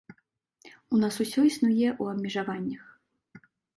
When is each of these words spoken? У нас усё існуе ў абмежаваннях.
У 0.95 1.01
нас 1.03 1.13
усё 1.23 1.39
існуе 1.49 1.89
ў 2.01 2.15
абмежаваннях. 2.15 2.83